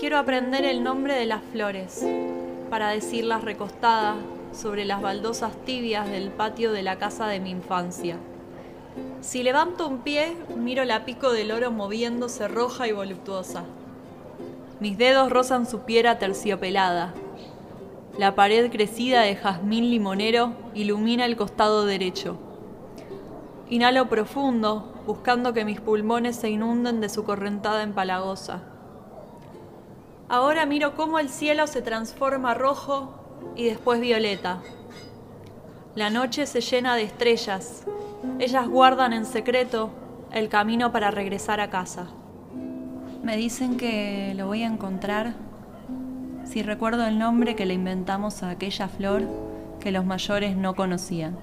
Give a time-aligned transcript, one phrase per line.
[0.00, 2.06] quiero aprender el nombre de las flores
[2.70, 4.16] para decirlas recostada
[4.50, 8.16] sobre las baldosas tibias del patio de la casa de mi infancia.
[9.20, 13.64] Si levanto un pie, miro la pico del oro moviéndose roja y voluptuosa.
[14.80, 17.12] Mis dedos rozan su piedra terciopelada.
[18.16, 22.38] La pared crecida de jazmín limonero ilumina el costado derecho.
[23.68, 28.62] Inhalo profundo, buscando que mis pulmones se inunden de su correntada empalagosa.
[30.30, 33.12] Ahora miro cómo el cielo se transforma rojo
[33.56, 34.62] y después violeta.
[35.96, 37.84] La noche se llena de estrellas.
[38.38, 39.90] Ellas guardan en secreto
[40.30, 42.06] el camino para regresar a casa.
[43.24, 45.34] Me dicen que lo voy a encontrar
[46.44, 49.22] si recuerdo el nombre que le inventamos a aquella flor
[49.80, 51.38] que los mayores no conocían.